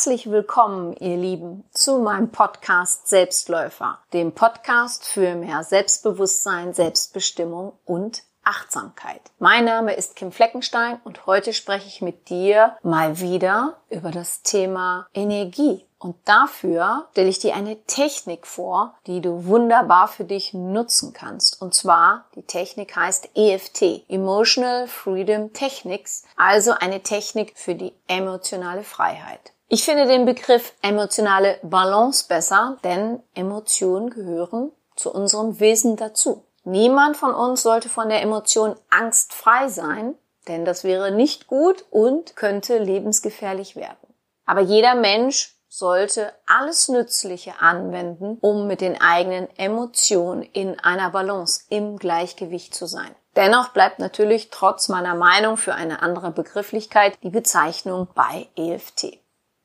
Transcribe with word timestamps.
Herzlich 0.00 0.30
willkommen, 0.30 0.96
ihr 0.98 1.18
Lieben, 1.18 1.62
zu 1.72 1.98
meinem 1.98 2.30
Podcast 2.30 3.06
Selbstläufer, 3.06 3.98
dem 4.14 4.32
Podcast 4.32 5.06
für 5.06 5.34
mehr 5.34 5.62
Selbstbewusstsein, 5.62 6.72
Selbstbestimmung 6.72 7.74
und 7.84 8.22
Achtsamkeit. 8.42 9.20
Mein 9.38 9.66
Name 9.66 9.92
ist 9.92 10.16
Kim 10.16 10.32
Fleckenstein 10.32 10.98
und 11.04 11.26
heute 11.26 11.52
spreche 11.52 11.86
ich 11.86 12.00
mit 12.00 12.30
dir 12.30 12.78
mal 12.82 13.20
wieder 13.20 13.76
über 13.90 14.10
das 14.10 14.40
Thema 14.40 15.06
Energie. 15.12 15.84
Und 15.98 16.16
dafür 16.24 17.08
stelle 17.10 17.28
ich 17.28 17.40
dir 17.40 17.54
eine 17.54 17.84
Technik 17.84 18.46
vor, 18.46 18.94
die 19.06 19.20
du 19.20 19.44
wunderbar 19.44 20.08
für 20.08 20.24
dich 20.24 20.54
nutzen 20.54 21.12
kannst. 21.12 21.60
Und 21.60 21.74
zwar, 21.74 22.24
die 22.36 22.44
Technik 22.44 22.96
heißt 22.96 23.36
EFT, 23.36 24.08
Emotional 24.08 24.86
Freedom 24.86 25.52
Techniques, 25.52 26.24
also 26.38 26.70
eine 26.72 27.02
Technik 27.02 27.52
für 27.54 27.74
die 27.74 27.92
emotionale 28.08 28.82
Freiheit. 28.82 29.52
Ich 29.72 29.84
finde 29.84 30.06
den 30.06 30.26
Begriff 30.26 30.72
emotionale 30.82 31.60
Balance 31.62 32.26
besser, 32.26 32.78
denn 32.82 33.22
Emotionen 33.36 34.10
gehören 34.10 34.72
zu 34.96 35.14
unserem 35.14 35.60
Wesen 35.60 35.94
dazu. 35.94 36.44
Niemand 36.64 37.16
von 37.16 37.32
uns 37.32 37.62
sollte 37.62 37.88
von 37.88 38.08
der 38.08 38.20
Emotion 38.20 38.74
angstfrei 38.90 39.68
sein, 39.68 40.16
denn 40.48 40.64
das 40.64 40.82
wäre 40.82 41.12
nicht 41.12 41.46
gut 41.46 41.84
und 41.90 42.34
könnte 42.34 42.78
lebensgefährlich 42.78 43.76
werden. 43.76 44.12
Aber 44.44 44.60
jeder 44.60 44.96
Mensch 44.96 45.54
sollte 45.68 46.32
alles 46.48 46.88
Nützliche 46.88 47.60
anwenden, 47.60 48.38
um 48.40 48.66
mit 48.66 48.80
den 48.80 49.00
eigenen 49.00 49.46
Emotionen 49.56 50.42
in 50.42 50.80
einer 50.80 51.10
Balance, 51.10 51.66
im 51.68 51.96
Gleichgewicht 51.96 52.74
zu 52.74 52.86
sein. 52.86 53.14
Dennoch 53.36 53.68
bleibt 53.68 54.00
natürlich 54.00 54.50
trotz 54.50 54.88
meiner 54.88 55.14
Meinung 55.14 55.56
für 55.56 55.76
eine 55.76 56.02
andere 56.02 56.32
Begrifflichkeit 56.32 57.16
die 57.22 57.30
Bezeichnung 57.30 58.08
bei 58.16 58.48
EFT. 58.56 59.20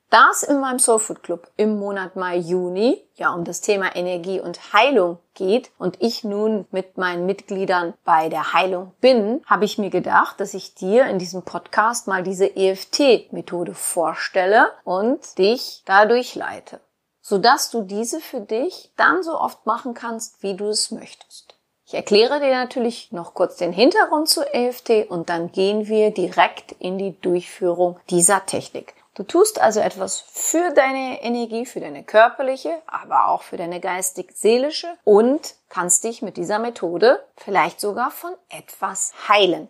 Da 0.08 0.28
es 0.30 0.44
in 0.44 0.60
meinem 0.60 0.78
Soulfood 0.78 1.24
Club 1.24 1.50
im 1.56 1.80
Monat 1.80 2.14
Mai, 2.14 2.36
Juni 2.36 3.02
ja 3.16 3.34
um 3.34 3.42
das 3.42 3.60
Thema 3.60 3.96
Energie 3.96 4.40
und 4.40 4.72
Heilung 4.72 5.18
geht 5.34 5.72
und 5.78 6.00
ich 6.00 6.22
nun 6.22 6.64
mit 6.70 6.96
meinen 6.96 7.26
Mitgliedern 7.26 7.92
bei 8.04 8.28
der 8.28 8.52
Heilung 8.52 8.92
bin, 9.00 9.42
habe 9.46 9.64
ich 9.64 9.78
mir 9.78 9.90
gedacht, 9.90 10.38
dass 10.38 10.54
ich 10.54 10.76
dir 10.76 11.06
in 11.06 11.18
diesem 11.18 11.42
Podcast 11.42 12.06
mal 12.06 12.22
diese 12.22 12.54
EFT-Methode 12.54 13.74
vorstelle 13.74 14.70
und 14.84 15.38
dich 15.38 15.82
dadurch 15.86 16.36
leite, 16.36 16.78
sodass 17.20 17.70
du 17.70 17.82
diese 17.82 18.20
für 18.20 18.40
dich 18.40 18.92
dann 18.96 19.24
so 19.24 19.36
oft 19.36 19.66
machen 19.66 19.94
kannst, 19.94 20.40
wie 20.40 20.54
du 20.54 20.68
es 20.68 20.92
möchtest. 20.92 21.56
Ich 21.84 21.94
erkläre 21.94 22.38
dir 22.38 22.54
natürlich 22.54 23.10
noch 23.10 23.34
kurz 23.34 23.56
den 23.56 23.72
Hintergrund 23.72 24.28
zu 24.28 24.42
EFT 24.42 25.10
und 25.10 25.28
dann 25.30 25.50
gehen 25.50 25.88
wir 25.88 26.12
direkt 26.12 26.72
in 26.78 26.96
die 26.96 27.20
Durchführung 27.20 27.98
dieser 28.08 28.46
Technik. 28.46 28.94
Du 29.16 29.22
tust 29.22 29.58
also 29.58 29.80
etwas 29.80 30.20
für 30.20 30.74
deine 30.74 31.22
Energie, 31.22 31.64
für 31.64 31.80
deine 31.80 32.04
körperliche, 32.04 32.82
aber 32.86 33.28
auch 33.28 33.42
für 33.42 33.56
deine 33.56 33.80
geistig-seelische 33.80 34.88
und 35.04 35.54
kannst 35.70 36.04
dich 36.04 36.20
mit 36.20 36.36
dieser 36.36 36.58
Methode 36.58 37.24
vielleicht 37.38 37.80
sogar 37.80 38.10
von 38.10 38.34
etwas 38.50 39.14
heilen. 39.26 39.68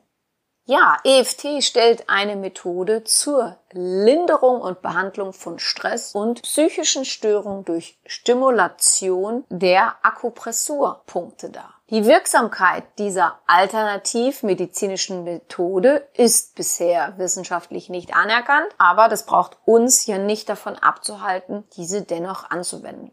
Ja, 0.65 0.99
EFT 1.05 1.63
stellt 1.63 2.11
eine 2.11 2.35
Methode 2.35 3.05
zur 3.05 3.57
Linderung 3.71 4.61
und 4.61 4.83
Behandlung 4.83 5.33
von 5.33 5.61
Stress 5.61 6.13
und 6.13 6.43
psychischen 6.43 7.05
Störungen 7.05 7.65
durch 7.65 8.01
Stimulation 8.05 9.45
der 9.49 9.95
Akupressurpunkte 10.03 11.51
dar. 11.51 11.76
Die 11.91 12.05
Wirksamkeit 12.05 12.83
dieser 12.99 13.39
alternativmedizinischen 13.47 15.23
Methode 15.23 16.09
ist 16.15 16.57
bisher 16.57 17.17
wissenschaftlich 17.17 17.89
nicht 17.89 18.13
anerkannt, 18.13 18.67
aber 18.77 19.09
das 19.09 19.25
braucht 19.25 19.57
uns 19.65 20.05
ja 20.07 20.19
nicht 20.19 20.49
davon 20.49 20.75
abzuhalten, 20.75 21.63
diese 21.77 22.03
dennoch 22.03 22.51
anzuwenden. 22.51 23.13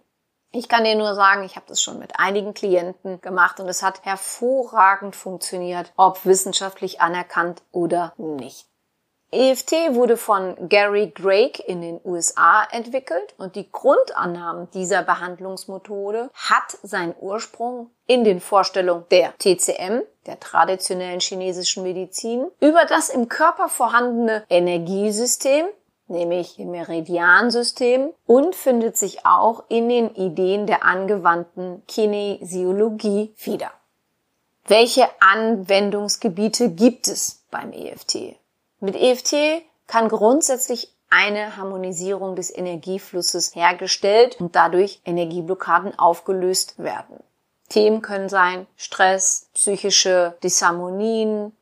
Ich 0.52 0.70
kann 0.70 0.86
dir 0.86 0.96
nur 0.96 1.14
sagen, 1.14 1.44
ich 1.44 1.56
habe 1.56 1.68
das 1.68 1.84
schon 1.84 2.00
mit 2.00 2.20
einigen 2.20 2.56
Klienten 2.56 3.22
gemacht 3.22 3.60
und 3.60 3.70
es 3.70 3.84
hat 3.84 4.06
hervorragend 4.06 5.16
funktioniert, 5.16 5.94
ob 5.96 6.26
wissenschaftlich 6.26 7.00
anerkannt 7.00 7.62
oder 7.72 8.14
nicht. 8.18 8.73
EFT 9.34 9.96
wurde 9.96 10.16
von 10.16 10.70
Gary 10.70 11.12
Drake 11.12 11.62
in 11.64 11.82
den 11.82 12.00
USA 12.06 12.64
entwickelt 12.72 13.34
und 13.38 13.56
die 13.56 13.70
Grundannahmen 13.72 14.70
dieser 14.72 15.02
Behandlungsmethode 15.02 16.30
hat 16.36 16.78
seinen 16.84 17.16
Ursprung 17.20 17.90
in 18.06 18.24
den 18.24 18.40
Vorstellungen 18.40 19.06
der 19.10 19.34
TCM, 19.40 20.04
der 20.28 20.40
traditionellen 20.40 21.20
chinesischen 21.20 21.82
Medizin, 21.82 22.46
über 22.60 22.86
das 22.86 23.10
im 23.10 23.28
Körper 23.28 23.70
vorhandene 23.70 24.46
Energiesystem, 24.50 25.66
nämlich 26.08 26.60
im 26.60 26.70
Meridiansystem 26.72 28.14
und 28.28 28.56
findet 28.56 28.98
sich 28.98 29.26
auch 29.26 29.64
in 29.68 29.90
den 29.90 30.14
Ideen 30.14 30.68
der 30.68 30.86
angewandten 30.86 31.82
Kinesiologie 31.88 33.34
wieder. 33.38 33.72
Welche 34.66 35.10
Anwendungsgebiete 35.20 36.70
gibt 36.70 37.08
es 37.08 37.44
beim 37.50 37.74
EFT? 37.74 38.36
Mit 38.84 38.98
EFT 38.98 39.64
kann 39.88 40.10
grundsätzlich 40.10 40.94
eine 41.10 41.56
Harmonisierung 41.56 42.36
des 42.36 42.54
Energieflusses 42.54 43.56
hergestellt 43.56 44.42
und 44.42 44.58
dadurch 44.58 45.00
Energieblockaden 45.06 45.98
aufgelöst 45.98 46.78
werden. 46.80 47.24
Themen 47.70 48.02
können 48.02 48.28
sein 48.28 48.68
Stress, 48.76 49.48
psychische 49.54 50.36
Disharmonien, 50.44 51.56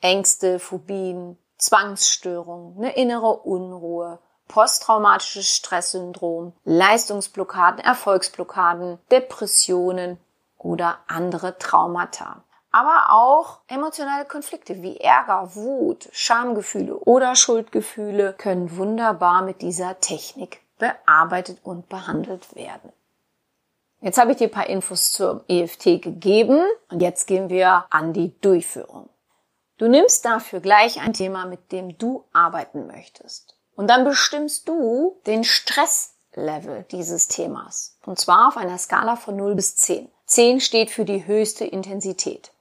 Ängste, 0.00 0.58
Phobien, 0.58 1.36
Zwangsstörungen, 1.58 2.78
eine 2.78 2.96
innere 2.96 3.40
Unruhe, 3.40 4.18
posttraumatisches 4.46 5.54
Stresssyndrom, 5.54 6.54
Leistungsblockaden, 6.64 7.84
Erfolgsblockaden, 7.84 8.98
Depressionen 9.10 10.18
oder 10.56 10.96
andere 11.08 11.58
Traumata 11.58 12.42
aber 12.70 13.12
auch 13.12 13.60
emotionale 13.66 14.24
Konflikte 14.24 14.82
wie 14.82 14.98
Ärger, 14.98 15.54
Wut, 15.54 16.08
Schamgefühle 16.12 16.96
oder 16.96 17.34
Schuldgefühle 17.34 18.34
können 18.34 18.76
wunderbar 18.76 19.42
mit 19.42 19.62
dieser 19.62 20.00
Technik 20.00 20.60
bearbeitet 20.78 21.58
und 21.62 21.88
behandelt 21.88 22.54
werden. 22.54 22.92
Jetzt 24.00 24.18
habe 24.18 24.32
ich 24.32 24.36
dir 24.36 24.46
ein 24.46 24.52
paar 24.52 24.68
Infos 24.68 25.10
zum 25.10 25.40
EFT 25.48 26.02
gegeben 26.02 26.60
und 26.90 27.02
jetzt 27.02 27.26
gehen 27.26 27.48
wir 27.48 27.86
an 27.90 28.12
die 28.12 28.38
Durchführung. 28.40 29.08
Du 29.78 29.88
nimmst 29.88 30.24
dafür 30.24 30.60
gleich 30.60 31.00
ein 31.00 31.12
Thema, 31.12 31.46
mit 31.46 31.72
dem 31.72 31.98
du 31.98 32.24
arbeiten 32.32 32.86
möchtest. 32.86 33.56
Und 33.74 33.88
dann 33.88 34.04
bestimmst 34.04 34.68
du 34.68 35.20
den 35.26 35.44
Stresslevel 35.44 36.84
dieses 36.90 37.28
Themas. 37.28 37.96
Und 38.04 38.18
zwar 38.18 38.48
auf 38.48 38.56
einer 38.56 38.78
Skala 38.78 39.16
von 39.16 39.36
0 39.36 39.54
bis 39.54 39.76
10. 39.76 40.10
10 40.26 40.60
steht 40.60 40.90
für 40.90 41.04
die 41.04 41.26
höchste 41.26 41.64
Intensität. 41.64 42.52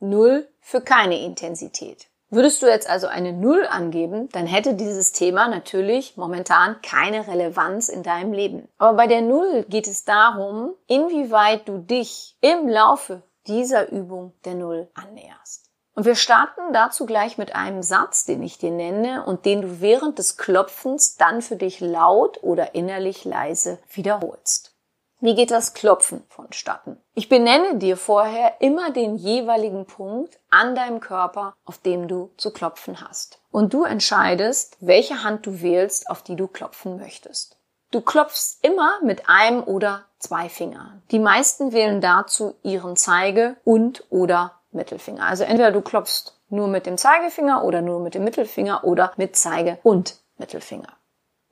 Null 0.00 0.48
für 0.60 0.80
keine 0.80 1.20
Intensität. 1.20 2.08
Würdest 2.28 2.60
du 2.60 2.66
jetzt 2.66 2.90
also 2.90 3.06
eine 3.06 3.32
Null 3.32 3.66
angeben, 3.70 4.28
dann 4.32 4.46
hätte 4.46 4.74
dieses 4.74 5.12
Thema 5.12 5.46
natürlich 5.46 6.16
momentan 6.16 6.82
keine 6.82 7.28
Relevanz 7.28 7.88
in 7.88 8.02
deinem 8.02 8.32
Leben. 8.32 8.68
Aber 8.78 8.96
bei 8.96 9.06
der 9.06 9.22
Null 9.22 9.64
geht 9.68 9.86
es 9.86 10.04
darum, 10.04 10.74
inwieweit 10.88 11.68
du 11.68 11.78
dich 11.78 12.36
im 12.40 12.68
Laufe 12.68 13.22
dieser 13.46 13.92
Übung 13.92 14.32
der 14.44 14.54
Null 14.54 14.90
annäherst. 14.94 15.70
Und 15.94 16.04
wir 16.04 16.14
starten 16.14 16.74
dazu 16.74 17.06
gleich 17.06 17.38
mit 17.38 17.54
einem 17.54 17.82
Satz, 17.82 18.24
den 18.24 18.42
ich 18.42 18.58
dir 18.58 18.70
nenne 18.70 19.24
und 19.24 19.46
den 19.46 19.62
du 19.62 19.80
während 19.80 20.18
des 20.18 20.36
Klopfens 20.36 21.16
dann 21.16 21.40
für 21.40 21.56
dich 21.56 21.80
laut 21.80 22.42
oder 22.42 22.74
innerlich 22.74 23.24
leise 23.24 23.78
wiederholst. 23.92 24.75
Wie 25.18 25.34
geht 25.34 25.50
das 25.50 25.72
Klopfen 25.72 26.22
vonstatten? 26.28 26.98
Ich 27.14 27.30
benenne 27.30 27.76
dir 27.76 27.96
vorher 27.96 28.60
immer 28.60 28.90
den 28.90 29.16
jeweiligen 29.16 29.86
Punkt 29.86 30.38
an 30.50 30.74
deinem 30.74 31.00
Körper, 31.00 31.54
auf 31.64 31.78
dem 31.78 32.06
du 32.06 32.30
zu 32.36 32.52
klopfen 32.52 33.00
hast. 33.00 33.40
Und 33.50 33.72
du 33.72 33.84
entscheidest, 33.84 34.76
welche 34.80 35.24
Hand 35.24 35.46
du 35.46 35.62
wählst, 35.62 36.10
auf 36.10 36.22
die 36.22 36.36
du 36.36 36.46
klopfen 36.46 36.98
möchtest. 36.98 37.56
Du 37.90 38.02
klopfst 38.02 38.58
immer 38.60 38.98
mit 39.02 39.26
einem 39.26 39.62
oder 39.62 40.04
zwei 40.18 40.50
Fingern. 40.50 41.02
Die 41.10 41.18
meisten 41.18 41.72
wählen 41.72 42.02
dazu 42.02 42.54
ihren 42.62 42.96
Zeige 42.96 43.56
und 43.64 44.04
oder 44.10 44.60
Mittelfinger. 44.70 45.24
Also 45.24 45.44
entweder 45.44 45.72
du 45.72 45.80
klopfst 45.80 46.34
nur 46.50 46.68
mit 46.68 46.84
dem 46.84 46.98
Zeigefinger 46.98 47.64
oder 47.64 47.80
nur 47.80 48.00
mit 48.00 48.14
dem 48.14 48.24
Mittelfinger 48.24 48.84
oder 48.84 49.12
mit 49.16 49.34
Zeige 49.34 49.78
und 49.82 50.18
Mittelfinger. 50.36 50.92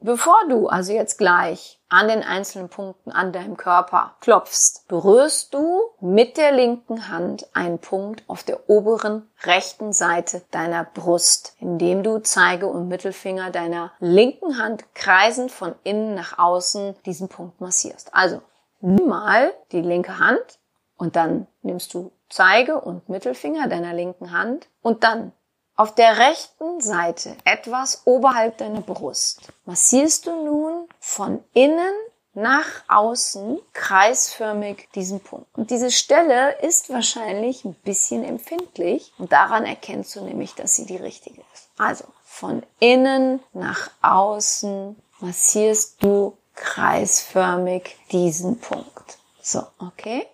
Bevor 0.06 0.36
du 0.50 0.68
also 0.68 0.92
jetzt 0.92 1.16
gleich 1.16 1.80
an 1.88 2.08
den 2.08 2.22
einzelnen 2.22 2.68
Punkten 2.68 3.10
an 3.10 3.32
deinem 3.32 3.56
Körper 3.56 4.16
klopfst, 4.20 4.86
berührst 4.86 5.54
du 5.54 5.80
mit 5.98 6.36
der 6.36 6.52
linken 6.52 7.08
Hand 7.08 7.48
einen 7.54 7.78
Punkt 7.78 8.22
auf 8.26 8.42
der 8.42 8.68
oberen 8.68 9.26
rechten 9.44 9.94
Seite 9.94 10.42
deiner 10.50 10.84
Brust, 10.84 11.56
indem 11.58 12.02
du 12.02 12.18
Zeige 12.18 12.66
und 12.66 12.88
Mittelfinger 12.88 13.50
deiner 13.50 13.92
linken 13.98 14.58
Hand 14.58 14.84
kreisend 14.94 15.50
von 15.50 15.74
innen 15.84 16.14
nach 16.14 16.38
außen 16.38 16.96
diesen 17.06 17.30
Punkt 17.30 17.62
massierst. 17.62 18.14
Also 18.14 18.42
nimm 18.82 19.08
mal 19.08 19.54
die 19.72 19.80
linke 19.80 20.18
Hand 20.18 20.58
und 20.98 21.16
dann 21.16 21.46
nimmst 21.62 21.94
du 21.94 22.12
Zeige 22.28 22.78
und 22.78 23.08
Mittelfinger 23.08 23.68
deiner 23.68 23.94
linken 23.94 24.32
Hand 24.32 24.68
und 24.82 25.02
dann 25.02 25.32
Auf 25.76 25.92
der 25.92 26.18
rechten 26.18 26.80
Seite, 26.80 27.36
etwas 27.44 28.02
oberhalb 28.04 28.58
deiner 28.58 28.80
Brust, 28.80 29.48
massierst 29.64 30.26
du 30.26 30.44
nun 30.44 30.88
von 31.00 31.42
innen 31.52 31.94
nach 32.34 32.66
außen 32.86 33.58
kreisförmig 33.72 34.88
diesen 34.94 35.18
Punkt. 35.18 35.46
Und 35.56 35.70
diese 35.70 35.90
Stelle 35.90 36.60
ist 36.60 36.90
wahrscheinlich 36.90 37.64
ein 37.64 37.74
bisschen 37.74 38.24
empfindlich 38.24 39.12
und 39.18 39.32
daran 39.32 39.64
erkennst 39.64 40.14
du 40.14 40.20
nämlich, 40.20 40.54
dass 40.54 40.76
sie 40.76 40.86
die 40.86 40.96
richtige 40.96 41.42
ist. 41.52 41.68
Also 41.76 42.04
von 42.24 42.62
innen 42.78 43.40
nach 43.52 43.90
außen 44.00 44.94
massierst 45.18 46.02
du 46.04 46.36
kreisförmig 46.54 47.96
diesen 48.12 48.60
Punkt. 48.60 49.18
So, 49.42 49.66
okay? 49.80 50.26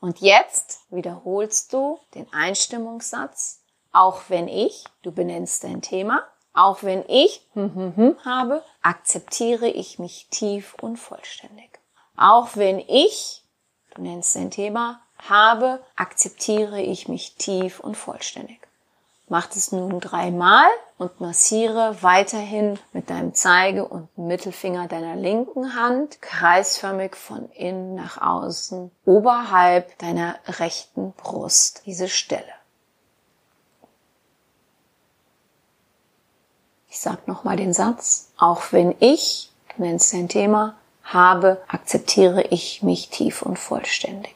Und 0.00 0.20
jetzt 0.20 0.80
wiederholst 0.90 1.72
du 1.72 1.98
den 2.14 2.30
Einstimmungssatz, 2.32 3.60
auch 3.96 4.24
wenn 4.28 4.46
ich, 4.46 4.84
du 5.02 5.10
benennst 5.10 5.64
dein 5.64 5.80
Thema, 5.80 6.22
auch 6.52 6.82
wenn 6.82 7.04
ich 7.08 7.40
hm, 7.54 7.74
hm, 7.74 7.96
hm, 7.96 8.16
habe, 8.24 8.62
akzeptiere 8.82 9.68
ich 9.68 9.98
mich 9.98 10.28
tief 10.30 10.74
und 10.80 10.98
vollständig. 10.98 11.80
Auch 12.16 12.56
wenn 12.56 12.78
ich, 12.78 13.42
du 13.94 14.02
nennst 14.02 14.36
dein 14.36 14.50
Thema, 14.50 15.00
habe, 15.28 15.82
akzeptiere 15.96 16.80
ich 16.80 17.08
mich 17.08 17.36
tief 17.36 17.80
und 17.80 17.96
vollständig. 17.96 18.60
Mach 19.28 19.50
es 19.50 19.72
nun 19.72 19.98
dreimal 19.98 20.68
und 20.98 21.20
massiere 21.20 21.96
weiterhin 22.02 22.78
mit 22.92 23.10
deinem 23.10 23.34
Zeige- 23.34 23.88
und 23.88 24.16
Mittelfinger 24.16 24.88
deiner 24.88 25.16
linken 25.16 25.74
Hand 25.74 26.22
kreisförmig 26.22 27.16
von 27.16 27.50
innen 27.50 27.96
nach 27.96 28.20
außen 28.20 28.90
oberhalb 29.04 29.98
deiner 29.98 30.36
rechten 30.46 31.12
Brust 31.12 31.82
diese 31.86 32.08
Stelle. 32.08 32.55
Ich 36.96 37.02
sag 37.02 37.28
nochmal 37.28 37.58
den 37.58 37.74
Satz. 37.74 38.30
Auch 38.38 38.72
wenn 38.72 38.94
ich, 39.00 39.50
du 39.76 39.82
nennst 39.82 40.14
dein 40.14 40.30
Thema, 40.30 40.76
habe, 41.04 41.62
akzeptiere 41.68 42.40
ich 42.44 42.82
mich 42.82 43.10
tief 43.10 43.42
und 43.42 43.58
vollständig. 43.58 44.34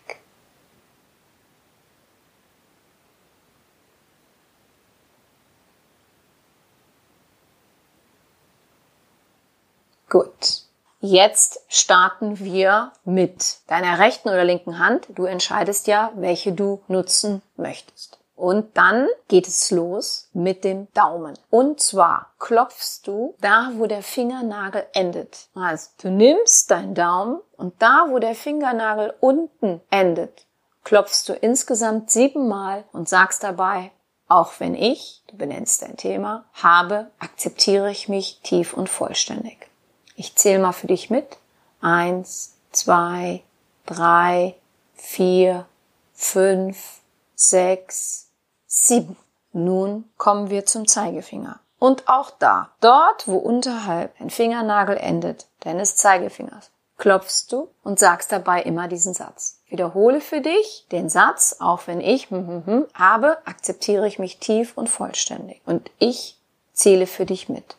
Gut. 10.11 10.65
Jetzt 11.01 11.61
starten 11.69 12.41
wir 12.41 12.93
mit 13.07 13.61
deiner 13.69 13.99
rechten 13.99 14.29
oder 14.29 14.45
linken 14.45 14.79
Hand. 14.79 15.09
Du 15.15 15.25
entscheidest 15.25 15.87
ja, 15.87 16.13
welche 16.15 16.53
du 16.53 16.83
nutzen 16.89 17.41
möchtest. 17.57 18.20
Und 18.41 18.75
dann 18.79 19.07
geht 19.29 19.47
es 19.47 19.71
los 19.71 20.31
mit 20.33 20.65
dem 20.65 20.89
Daumen. 20.95 21.39
Und 21.51 21.79
zwar 21.79 22.33
klopfst 22.39 23.03
du 23.05 23.35
da, 23.43 23.73
wo 23.75 23.85
der 23.85 24.03
Fingernagel 24.03 24.87
endet. 24.95 25.49
Also 25.55 25.91
du 26.01 26.09
nimmst 26.11 26.71
deinen 26.71 26.95
Daumen 26.95 27.41
und 27.59 27.75
da, 27.83 28.07
wo 28.09 28.19
der 28.19 28.35
Fingernagel 28.35 29.13
unten 29.21 29.83
endet, 29.91 30.47
klopfst 30.85 31.29
du 31.29 31.35
insgesamt 31.35 32.11
siebenmal 32.11 32.85
und 32.93 33.11
sagst 33.11 33.45
dabei, 33.45 33.91
auch 34.27 34.53
wenn 34.59 34.75
ich, 34.75 35.23
du 35.27 35.37
benennst 35.37 35.83
dein 35.83 35.99
Thema, 35.99 36.47
habe, 36.55 37.11
akzeptiere 37.19 37.91
ich 37.91 38.09
mich 38.09 38.41
tief 38.43 38.73
und 38.73 38.89
vollständig. 38.89 39.69
Ich 40.17 40.35
zähle 40.37 40.61
mal 40.61 40.73
für 40.73 40.87
dich 40.87 41.11
mit. 41.11 41.37
Eins, 41.83 42.57
zwei, 42.73 43.43
drei, 43.85 44.55
vier, 44.95 45.67
fünf, 46.15 47.01
sechs, 47.35 48.30
sieben. 48.71 49.17
Nun 49.53 50.05
kommen 50.17 50.49
wir 50.49 50.65
zum 50.65 50.87
Zeigefinger. 50.87 51.59
Und 51.81 52.09
auch 52.09 52.31
da, 52.31 52.71
dort, 52.81 53.27
wo 53.27 53.37
unterhalb 53.37 54.19
ein 54.21 54.31
Fingernagel 54.31 54.97
endet, 54.97 55.49
deines 55.61 55.97
Zeigefingers, 55.97 56.71
klopfst 56.99 57.47
du 57.51 57.69
und 57.83 57.99
sagst 57.99 58.31
dabei 58.31 58.63
immer 58.63 58.87
diesen 58.87 59.15
Satz. 59.15 59.59
Wiederhole 59.69 60.21
für 60.21 60.41
dich 60.41 60.87
den 60.93 61.09
Satz, 61.09 61.57
auch 61.59 61.87
wenn 61.87 62.01
ich 62.01 62.31
hm, 62.31 62.47
hm, 62.47 62.67
hm, 62.67 62.87
habe, 62.95 63.39
akzeptiere 63.45 64.07
ich 64.07 64.19
mich 64.19 64.39
tief 64.39 64.77
und 64.77 64.89
vollständig. 64.89 65.61
Und 65.67 65.91
ich 65.99 66.39
zähle 66.73 67.07
für 67.07 67.27
dich 67.27 67.49
mit. 67.49 67.77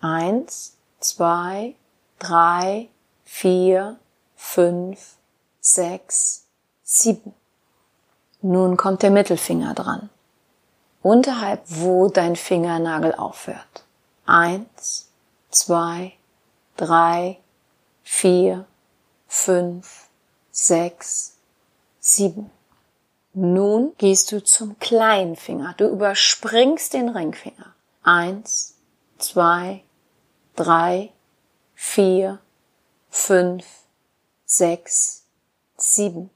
Eins, 0.00 0.76
zwei, 1.00 1.74
drei, 2.18 2.88
vier, 3.24 3.98
fünf, 4.36 5.16
sechs, 5.60 6.46
sieben. 6.82 7.34
Nun 8.40 8.76
kommt 8.76 9.02
der 9.02 9.10
Mittelfinger 9.10 9.74
dran. 9.74 10.08
Unterhalb, 11.02 11.62
wo 11.66 12.08
dein 12.08 12.36
Fingernagel 12.36 13.14
aufhört. 13.14 13.84
Eins, 14.26 15.10
zwei, 15.50 16.12
drei, 16.76 17.38
vier, 18.02 18.66
fünf, 19.26 20.08
sechs, 20.50 21.36
sieben. 21.98 22.50
Nun 23.32 23.92
gehst 23.96 24.32
du 24.32 24.42
zum 24.42 24.78
kleinen 24.78 25.36
Finger. 25.36 25.74
Du 25.76 25.88
überspringst 25.88 26.92
den 26.94 27.08
Ringfinger. 27.08 27.74
Eins, 28.02 28.76
zwei, 29.18 29.84
drei, 30.56 31.12
vier, 31.74 32.40
fünf, 33.08 33.64
sechs, 34.44 35.24
sieben. 35.76 36.30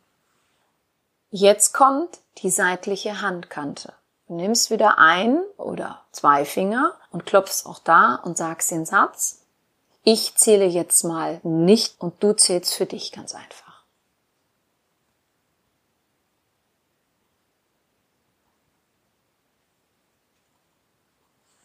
Jetzt 1.31 1.75
kommt 1.75 2.21
die 2.39 2.51
seitliche 2.51 3.21
Handkante. 3.21 3.93
Du 4.35 4.41
nimmst 4.41 4.71
wieder 4.73 4.99
ein 4.99 5.41
oder 5.59 6.03
zwei 6.11 6.45
Finger 6.45 6.99
und 7.13 7.25
klopfst 7.25 7.67
auch 7.67 7.79
da 7.79 8.17
und 8.17 8.37
sagst 8.37 8.73
den 8.73 8.85
Satz. 8.85 9.43
Ich 10.03 10.35
zähle 10.35 10.65
jetzt 10.65 11.05
mal 11.05 11.39
nicht 11.45 12.01
und 12.01 12.21
du 12.21 12.33
zählst 12.33 12.75
für 12.75 12.85
dich 12.85 13.13
ganz 13.13 13.33
einfach. 13.37 13.85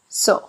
So, 0.08 0.40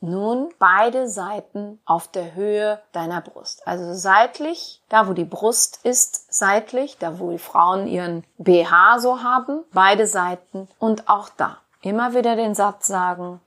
nun 0.00 0.48
beide 0.58 1.08
Seiten 1.08 1.80
auf 1.84 2.08
der 2.08 2.34
Höhe 2.34 2.80
deiner 2.92 3.20
Brust. 3.20 3.66
Also 3.66 3.94
seitlich, 3.94 4.82
da 4.88 5.08
wo 5.08 5.12
die 5.12 5.24
Brust 5.24 5.80
ist, 5.84 6.32
seitlich, 6.32 6.98
da 6.98 7.18
wo 7.18 7.30
die 7.30 7.38
Frauen 7.38 7.86
ihren 7.86 8.24
BH 8.38 8.98
so 8.98 9.22
haben, 9.22 9.62
beide 9.72 10.06
Seiten 10.06 10.68
und 10.78 11.08
auch 11.08 11.28
da. 11.36 11.58
Immer 11.82 12.14
wieder 12.14 12.36
den 12.36 12.54
Satz 12.54 12.86
sagen, 12.86 13.40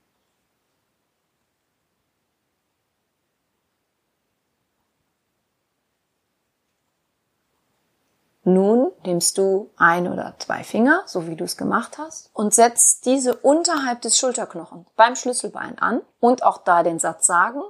Nun 8.45 8.91
nimmst 9.05 9.37
du 9.37 9.71
ein 9.77 10.11
oder 10.11 10.35
zwei 10.37 10.65
Finger, 10.65 11.03
so 11.05 11.27
wie 11.27 11.35
du 11.37 11.45
es 11.45 11.55
gemacht 11.55 11.97
hast, 11.97 12.29
und 12.33 12.53
setzt 12.53 13.05
diese 13.05 13.35
unterhalb 13.35 14.01
des 14.01 14.17
Schulterknochens 14.17 14.85
beim 14.97 15.15
Schlüsselbein 15.15 15.79
an 15.79 16.01
und 16.19 16.43
auch 16.43 16.57
da 16.57 16.83
den 16.83 16.99
Satz 16.99 17.25
sagen. 17.25 17.61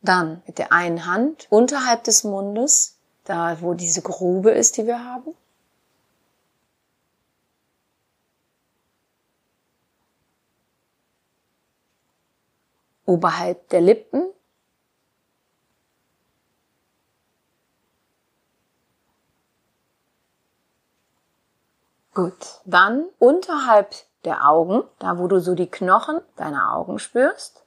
Dann 0.00 0.42
mit 0.46 0.58
der 0.58 0.72
einen 0.72 1.06
Hand 1.06 1.46
unterhalb 1.50 2.02
des 2.02 2.24
Mundes, 2.24 2.98
da 3.24 3.60
wo 3.60 3.74
diese 3.74 4.02
Grube 4.02 4.50
ist, 4.50 4.76
die 4.76 4.86
wir 4.86 5.04
haben, 5.04 5.34
oberhalb 13.08 13.70
der 13.70 13.80
Lippen. 13.80 14.22
Gut, 22.14 22.60
dann 22.66 23.06
unterhalb 23.18 23.94
der 24.24 24.46
Augen, 24.46 24.82
da 24.98 25.18
wo 25.18 25.26
du 25.26 25.40
so 25.40 25.54
die 25.54 25.70
Knochen 25.70 26.20
deiner 26.36 26.74
Augen 26.74 26.98
spürst. 26.98 27.64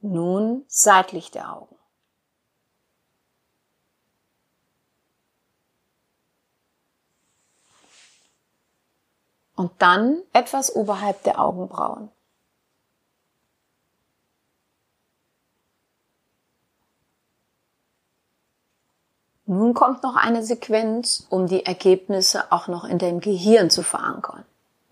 Nun 0.00 0.64
seitlich 0.68 1.32
der 1.32 1.52
Augen. 1.52 1.75
Und 9.56 9.72
dann 9.78 10.18
etwas 10.32 10.74
oberhalb 10.74 11.22
der 11.24 11.40
Augenbrauen. 11.40 12.10
Nun 19.46 19.74
kommt 19.74 20.02
noch 20.02 20.16
eine 20.16 20.44
Sequenz, 20.44 21.26
um 21.30 21.46
die 21.46 21.64
Ergebnisse 21.64 22.50
auch 22.50 22.66
noch 22.66 22.84
in 22.84 22.98
deinem 22.98 23.20
Gehirn 23.20 23.70
zu 23.70 23.82
verankern. 23.82 24.44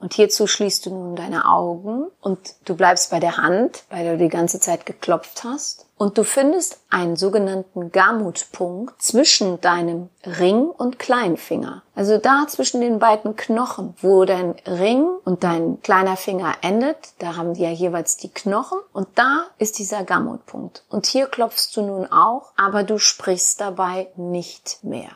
Und 0.05 0.13
hierzu 0.13 0.47
schließt 0.47 0.85
du 0.85 0.91
nun 0.91 1.17
deine 1.17 1.49
Augen 1.49 2.09
und 2.21 2.39
du 2.67 2.77
bleibst 2.77 3.11
bei 3.11 3.21
der 3.21 3.39
Hand, 3.39 3.85
weil 3.89 4.05
du 4.05 4.19
die 4.19 4.29
ganze 4.29 4.61
Zeit 4.61 4.85
geklopft 4.85 5.45
hast. 5.45 5.87
Und 5.97 6.19
du 6.19 6.25
findest 6.25 6.79
einen 6.91 7.17
sogenannten 7.17 7.91
Gamutpunkt 7.91 9.01
zwischen 9.01 9.63
deinem 9.63 10.11
Ring 10.27 10.67
und 10.67 10.99
Kleinfinger. 10.99 11.85
Also 11.95 12.19
da 12.19 12.45
zwischen 12.47 12.83
den 12.83 12.99
beiden 12.99 13.35
Knochen, 13.35 13.95
wo 14.03 14.27
dein 14.27 14.57
Ring 14.67 15.09
und 15.25 15.43
dein 15.43 15.81
kleiner 15.81 16.19
Finger 16.19 16.53
endet, 16.61 16.99
da 17.21 17.37
haben 17.37 17.55
die 17.55 17.63
ja 17.63 17.71
jeweils 17.71 18.19
die 18.19 18.29
Knochen 18.29 18.81
und 18.93 19.09
da 19.15 19.47
ist 19.57 19.79
dieser 19.79 20.05
Gamutpunkt. 20.05 20.85
Und 20.91 21.07
hier 21.07 21.29
klopfst 21.29 21.71
du 21.77 21.81
nun 21.81 22.13
auch, 22.13 22.53
aber 22.59 22.83
du 22.83 22.99
sprichst 22.99 23.59
dabei 23.59 24.09
nicht 24.17 24.81
mehr. 24.85 25.13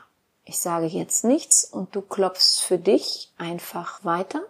Ich 0.46 0.60
sage 0.60 0.86
jetzt 0.86 1.24
nichts 1.24 1.64
und 1.64 1.94
du 1.94 2.00
klopfst 2.00 2.62
für 2.62 2.78
dich 2.78 3.30
einfach 3.36 4.02
weiter. 4.02 4.40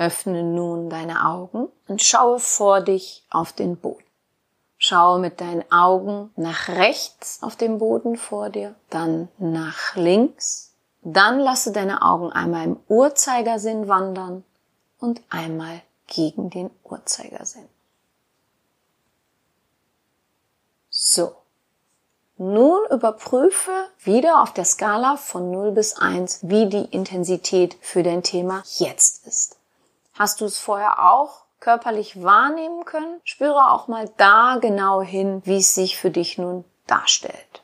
Öffne 0.00 0.42
nun 0.42 0.88
deine 0.88 1.26
Augen 1.26 1.68
und 1.86 2.00
schaue 2.00 2.40
vor 2.40 2.80
dich 2.80 3.22
auf 3.28 3.52
den 3.52 3.76
Boden. 3.76 4.02
Schaue 4.78 5.18
mit 5.18 5.42
deinen 5.42 5.70
Augen 5.70 6.32
nach 6.36 6.68
rechts 6.68 7.42
auf 7.42 7.54
dem 7.54 7.76
Boden 7.76 8.16
vor 8.16 8.48
dir, 8.48 8.74
dann 8.88 9.28
nach 9.36 9.96
links. 9.96 10.72
Dann 11.02 11.38
lasse 11.38 11.72
deine 11.72 12.00
Augen 12.00 12.32
einmal 12.32 12.64
im 12.64 12.80
Uhrzeigersinn 12.88 13.88
wandern 13.88 14.42
und 14.98 15.20
einmal 15.28 15.82
gegen 16.06 16.48
den 16.48 16.70
Uhrzeigersinn. 16.82 17.68
So. 20.88 21.34
Nun 22.38 22.80
überprüfe 22.90 23.70
wieder 24.02 24.40
auf 24.42 24.54
der 24.54 24.64
Skala 24.64 25.18
von 25.18 25.50
0 25.50 25.72
bis 25.72 25.98
1, 25.98 26.48
wie 26.48 26.70
die 26.70 26.86
Intensität 26.86 27.76
für 27.82 28.02
dein 28.02 28.22
Thema 28.22 28.62
jetzt 28.78 29.26
ist. 29.26 29.59
Hast 30.20 30.42
du 30.42 30.44
es 30.44 30.58
vorher 30.58 31.10
auch 31.10 31.44
körperlich 31.60 32.22
wahrnehmen 32.22 32.84
können? 32.84 33.22
Spüre 33.24 33.70
auch 33.70 33.88
mal 33.88 34.06
da 34.18 34.58
genau 34.60 35.00
hin, 35.00 35.40
wie 35.46 35.56
es 35.56 35.74
sich 35.74 35.96
für 35.96 36.10
dich 36.10 36.36
nun 36.36 36.66
darstellt. 36.86 37.62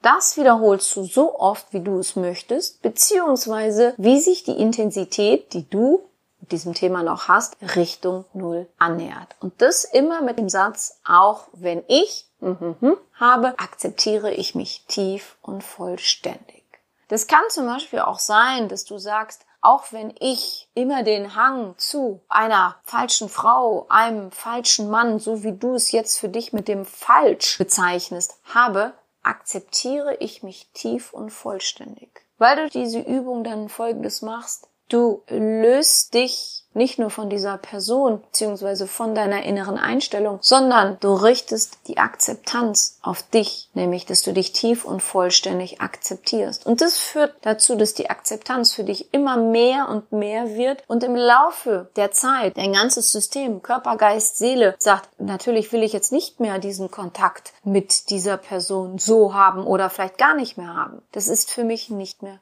Das 0.00 0.38
wiederholst 0.38 0.96
du 0.96 1.04
so 1.04 1.38
oft, 1.38 1.74
wie 1.74 1.80
du 1.80 1.98
es 1.98 2.16
möchtest, 2.16 2.80
beziehungsweise 2.80 3.92
wie 3.98 4.18
sich 4.18 4.44
die 4.44 4.58
Intensität, 4.58 5.52
die 5.52 5.68
du 5.68 6.00
mit 6.40 6.52
diesem 6.52 6.72
Thema 6.72 7.02
noch 7.02 7.28
hast, 7.28 7.58
Richtung 7.76 8.24
Null 8.32 8.66
annähert. 8.78 9.36
Und 9.40 9.60
das 9.60 9.84
immer 9.84 10.22
mit 10.22 10.38
dem 10.38 10.48
Satz, 10.48 10.98
auch 11.06 11.48
wenn 11.52 11.84
ich 11.86 12.24
mm, 12.40 12.92
habe, 13.12 13.58
akzeptiere 13.58 14.32
ich 14.32 14.54
mich 14.54 14.86
tief 14.88 15.36
und 15.42 15.62
vollständig. 15.62 16.57
Das 17.08 17.26
kann 17.26 17.42
zum 17.48 17.66
Beispiel 17.66 18.00
auch 18.00 18.18
sein, 18.18 18.68
dass 18.68 18.84
du 18.84 18.98
sagst, 18.98 19.46
auch 19.60 19.92
wenn 19.92 20.14
ich 20.20 20.68
immer 20.74 21.02
den 21.02 21.34
Hang 21.34 21.74
zu 21.78 22.20
einer 22.28 22.76
falschen 22.84 23.28
Frau, 23.28 23.86
einem 23.88 24.30
falschen 24.30 24.88
Mann, 24.88 25.18
so 25.18 25.42
wie 25.42 25.52
du 25.52 25.74
es 25.74 25.90
jetzt 25.90 26.18
für 26.18 26.28
dich 26.28 26.52
mit 26.52 26.68
dem 26.68 26.84
Falsch 26.84 27.58
bezeichnest, 27.58 28.38
habe, 28.44 28.94
akzeptiere 29.22 30.16
ich 30.20 30.42
mich 30.42 30.70
tief 30.72 31.12
und 31.12 31.30
vollständig. 31.30 32.24
Weil 32.38 32.56
du 32.56 32.68
diese 32.68 33.00
Übung 33.00 33.42
dann 33.42 33.68
folgendes 33.68 34.22
machst, 34.22 34.68
du 34.88 35.22
löst 35.28 36.14
dich 36.14 36.58
nicht 36.74 36.98
nur 36.98 37.10
von 37.10 37.28
dieser 37.28 37.58
Person 37.58 38.20
bzw. 38.20 38.86
von 38.86 39.14
deiner 39.14 39.42
inneren 39.42 39.76
Einstellung, 39.76 40.38
sondern 40.40 40.96
du 41.00 41.12
richtest 41.12 41.78
die 41.88 41.98
Akzeptanz 41.98 42.98
auf 43.02 43.22
dich, 43.22 43.68
nämlich 43.74 44.06
dass 44.06 44.22
du 44.22 44.32
dich 44.32 44.52
tief 44.52 44.84
und 44.84 45.02
vollständig 45.02 45.80
akzeptierst. 45.80 46.66
Und 46.66 46.80
das 46.80 46.98
führt 46.98 47.34
dazu, 47.42 47.74
dass 47.74 47.94
die 47.94 48.10
Akzeptanz 48.10 48.72
für 48.72 48.84
dich 48.84 49.12
immer 49.12 49.36
mehr 49.36 49.88
und 49.88 50.12
mehr 50.12 50.56
wird 50.56 50.84
und 50.86 51.02
im 51.02 51.16
Laufe 51.16 51.90
der 51.96 52.12
Zeit 52.12 52.56
dein 52.56 52.72
ganzes 52.72 53.12
System, 53.12 53.62
Körper, 53.62 53.96
Geist, 53.96 54.38
Seele 54.38 54.74
sagt, 54.78 55.08
natürlich 55.18 55.72
will 55.72 55.82
ich 55.82 55.92
jetzt 55.92 56.12
nicht 56.12 56.38
mehr 56.38 56.58
diesen 56.58 56.90
Kontakt 56.90 57.52
mit 57.64 58.10
dieser 58.10 58.36
Person 58.36 58.98
so 58.98 59.34
haben 59.34 59.66
oder 59.66 59.90
vielleicht 59.90 60.18
gar 60.18 60.34
nicht 60.34 60.56
mehr 60.56 60.74
haben. 60.74 61.02
Das 61.12 61.28
ist 61.28 61.50
für 61.50 61.64
mich 61.64 61.90
nicht 61.90 62.22
mehr 62.22 62.38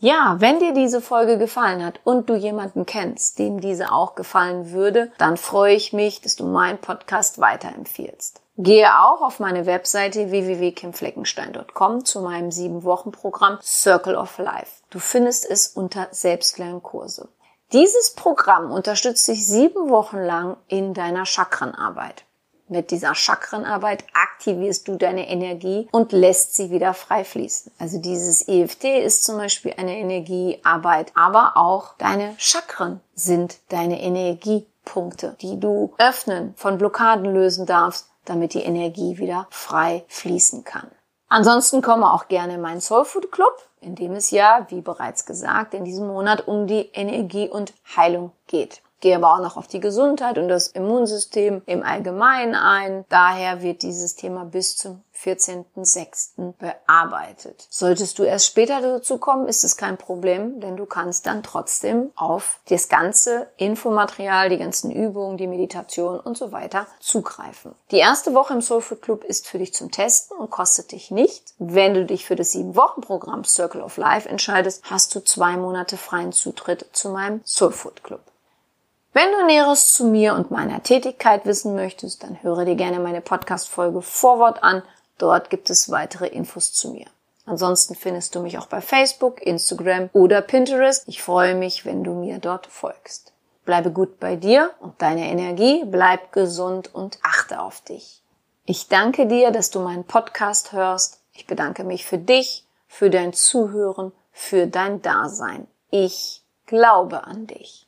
ja, 0.00 0.36
wenn 0.38 0.60
dir 0.60 0.74
diese 0.74 1.00
Folge 1.00 1.38
gefallen 1.38 1.84
hat 1.84 1.98
und 2.04 2.30
du 2.30 2.36
jemanden 2.36 2.86
kennst, 2.86 3.40
dem 3.40 3.60
diese 3.60 3.90
auch 3.90 4.14
gefallen 4.14 4.70
würde, 4.70 5.10
dann 5.18 5.36
freue 5.36 5.74
ich 5.74 5.92
mich, 5.92 6.20
dass 6.20 6.36
du 6.36 6.46
meinen 6.46 6.78
Podcast 6.78 7.40
weiterempfiehlst. 7.40 8.40
Gehe 8.56 8.88
auch 9.00 9.22
auf 9.22 9.40
meine 9.40 9.66
Webseite 9.66 10.30
www.kimfleckenstein.com 10.30 12.04
zu 12.04 12.20
meinem 12.20 12.52
sieben 12.52 12.84
Wochen 12.84 13.10
Programm 13.10 13.58
Circle 13.60 14.16
of 14.16 14.38
Life. 14.38 14.82
Du 14.90 15.00
findest 15.00 15.48
es 15.50 15.68
unter 15.68 16.06
Selbstlernkurse. 16.12 17.28
Dieses 17.72 18.14
Programm 18.14 18.70
unterstützt 18.70 19.26
dich 19.26 19.46
sieben 19.46 19.90
Wochen 19.90 20.18
lang 20.18 20.56
in 20.68 20.94
deiner 20.94 21.26
Chakrenarbeit. 21.26 22.24
Mit 22.70 22.90
dieser 22.90 23.14
Chakrenarbeit 23.14 24.04
aktivierst 24.12 24.88
du 24.88 24.96
deine 24.96 25.28
Energie 25.28 25.88
und 25.90 26.12
lässt 26.12 26.54
sie 26.54 26.70
wieder 26.70 26.92
frei 26.92 27.24
fließen. 27.24 27.72
Also 27.78 27.98
dieses 27.98 28.46
EFT 28.46 28.84
ist 28.84 29.24
zum 29.24 29.38
Beispiel 29.38 29.74
eine 29.78 29.96
Energiearbeit, 29.96 31.12
aber 31.14 31.56
auch 31.56 31.94
deine 31.96 32.34
Chakren 32.36 33.00
sind 33.14 33.58
deine 33.70 34.02
Energiepunkte, 34.02 35.36
die 35.40 35.58
du 35.58 35.94
öffnen, 35.96 36.52
von 36.56 36.76
Blockaden 36.76 37.32
lösen 37.32 37.64
darfst, 37.64 38.10
damit 38.26 38.52
die 38.52 38.62
Energie 38.62 39.16
wieder 39.16 39.46
frei 39.48 40.04
fließen 40.08 40.64
kann. 40.64 40.90
Ansonsten 41.28 41.80
komme 41.80 42.12
auch 42.12 42.28
gerne 42.28 42.54
in 42.54 42.60
meinen 42.60 42.82
Soulfood 42.82 43.32
Club, 43.32 43.66
in 43.80 43.94
dem 43.94 44.12
es 44.12 44.30
ja, 44.30 44.66
wie 44.68 44.82
bereits 44.82 45.24
gesagt, 45.24 45.72
in 45.72 45.84
diesem 45.84 46.06
Monat 46.06 46.46
um 46.46 46.66
die 46.66 46.90
Energie 46.92 47.48
und 47.48 47.72
Heilung 47.96 48.32
geht 48.46 48.82
gehe 49.00 49.16
aber 49.16 49.34
auch 49.34 49.42
noch 49.42 49.56
auf 49.56 49.66
die 49.66 49.80
Gesundheit 49.80 50.38
und 50.38 50.48
das 50.48 50.68
Immunsystem 50.68 51.62
im 51.66 51.82
Allgemeinen 51.82 52.54
ein. 52.54 53.04
Daher 53.08 53.62
wird 53.62 53.82
dieses 53.82 54.16
Thema 54.16 54.44
bis 54.44 54.76
zum 54.76 55.02
14.06. 55.22 56.54
bearbeitet. 56.58 57.66
Solltest 57.70 58.18
du 58.18 58.22
erst 58.22 58.46
später 58.46 58.80
dazu 58.80 59.18
kommen, 59.18 59.48
ist 59.48 59.64
es 59.64 59.76
kein 59.76 59.96
Problem, 59.96 60.60
denn 60.60 60.76
du 60.76 60.86
kannst 60.86 61.26
dann 61.26 61.42
trotzdem 61.42 62.10
auf 62.14 62.60
das 62.68 62.88
ganze 62.88 63.48
Infomaterial, 63.56 64.48
die 64.48 64.58
ganzen 64.58 64.92
Übungen, 64.92 65.36
die 65.36 65.48
Meditation 65.48 66.20
und 66.20 66.38
so 66.38 66.52
weiter 66.52 66.86
zugreifen. 67.00 67.74
Die 67.90 67.98
erste 67.98 68.32
Woche 68.34 68.54
im 68.54 68.60
Soulfood 68.60 69.02
Club 69.02 69.24
ist 69.24 69.48
für 69.48 69.58
dich 69.58 69.74
zum 69.74 69.90
Testen 69.90 70.36
und 70.36 70.50
kostet 70.50 70.92
dich 70.92 71.10
nicht. 71.10 71.52
Wenn 71.58 71.94
du 71.94 72.04
dich 72.04 72.24
für 72.24 72.36
das 72.36 72.52
sieben 72.52 72.76
Wochen 72.76 73.00
Programm 73.00 73.44
Circle 73.44 73.82
of 73.82 73.96
Life 73.96 74.28
entscheidest, 74.28 74.84
hast 74.88 75.14
du 75.14 75.20
zwei 75.20 75.56
Monate 75.56 75.96
freien 75.96 76.32
Zutritt 76.32 76.86
zu 76.92 77.08
meinem 77.10 77.40
Soulfood 77.44 78.04
Club. 78.04 78.20
Wenn 79.14 79.32
du 79.32 79.46
Näheres 79.46 79.92
zu 79.92 80.06
mir 80.06 80.34
und 80.34 80.50
meiner 80.50 80.82
Tätigkeit 80.82 81.46
wissen 81.46 81.74
möchtest, 81.74 82.22
dann 82.22 82.42
höre 82.42 82.64
dir 82.64 82.76
gerne 82.76 83.00
meine 83.00 83.20
Podcast-Folge 83.20 84.02
Vorwort 84.02 84.62
an. 84.62 84.82
Dort 85.16 85.50
gibt 85.50 85.70
es 85.70 85.90
weitere 85.90 86.28
Infos 86.28 86.72
zu 86.72 86.90
mir. 86.90 87.06
Ansonsten 87.46 87.94
findest 87.94 88.34
du 88.34 88.40
mich 88.40 88.58
auch 88.58 88.66
bei 88.66 88.82
Facebook, 88.82 89.40
Instagram 89.40 90.10
oder 90.12 90.42
Pinterest. 90.42 91.04
Ich 91.08 91.22
freue 91.22 91.54
mich, 91.54 91.86
wenn 91.86 92.04
du 92.04 92.12
mir 92.12 92.38
dort 92.38 92.66
folgst. 92.66 93.32
Bleibe 93.64 93.90
gut 93.90 94.20
bei 94.20 94.36
dir 94.36 94.70
und 94.80 95.00
deiner 95.00 95.24
Energie, 95.24 95.84
bleib 95.86 96.32
gesund 96.32 96.94
und 96.94 97.18
achte 97.22 97.60
auf 97.60 97.80
dich. 97.80 98.22
Ich 98.66 98.88
danke 98.88 99.26
dir, 99.26 99.50
dass 99.50 99.70
du 99.70 99.80
meinen 99.80 100.04
Podcast 100.04 100.72
hörst. 100.72 101.20
Ich 101.32 101.46
bedanke 101.46 101.84
mich 101.84 102.04
für 102.04 102.18
dich, 102.18 102.66
für 102.86 103.08
dein 103.08 103.32
Zuhören, 103.32 104.12
für 104.30 104.66
dein 104.66 105.00
Dasein. 105.00 105.66
Ich 105.90 106.42
glaube 106.66 107.24
an 107.24 107.46
dich. 107.46 107.87